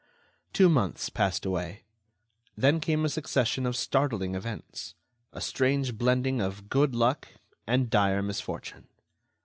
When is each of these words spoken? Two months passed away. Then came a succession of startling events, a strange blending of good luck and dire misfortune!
Two 0.51 0.67
months 0.67 1.09
passed 1.09 1.45
away. 1.45 1.83
Then 2.57 2.79
came 2.79 3.05
a 3.05 3.07
succession 3.07 3.67
of 3.67 3.75
startling 3.75 4.33
events, 4.33 4.95
a 5.31 5.39
strange 5.39 5.95
blending 5.95 6.41
of 6.41 6.69
good 6.69 6.95
luck 6.95 7.27
and 7.67 7.87
dire 7.87 8.23
misfortune! 8.23 8.87